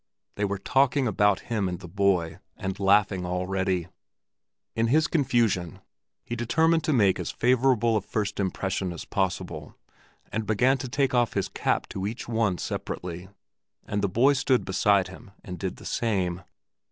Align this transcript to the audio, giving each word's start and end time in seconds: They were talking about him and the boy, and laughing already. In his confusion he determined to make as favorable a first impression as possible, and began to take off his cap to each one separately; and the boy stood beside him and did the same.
They 0.33 0.45
were 0.45 0.57
talking 0.57 1.05
about 1.07 1.41
him 1.51 1.69
and 1.69 1.79
the 1.79 1.87
boy, 1.87 2.39
and 2.57 2.79
laughing 2.79 3.23
already. 3.23 3.87
In 4.75 4.87
his 4.87 5.05
confusion 5.05 5.79
he 6.23 6.35
determined 6.35 6.83
to 6.85 6.91
make 6.91 7.19
as 7.19 7.29
favorable 7.29 7.95
a 7.95 8.01
first 8.01 8.39
impression 8.39 8.93
as 8.93 9.05
possible, 9.05 9.75
and 10.31 10.47
began 10.47 10.79
to 10.79 10.89
take 10.89 11.13
off 11.13 11.33
his 11.35 11.49
cap 11.49 11.87
to 11.89 12.07
each 12.07 12.27
one 12.27 12.57
separately; 12.57 13.29
and 13.85 14.01
the 14.01 14.09
boy 14.09 14.33
stood 14.33 14.65
beside 14.65 15.09
him 15.09 15.33
and 15.43 15.59
did 15.59 15.75
the 15.75 15.85
same. 15.85 16.41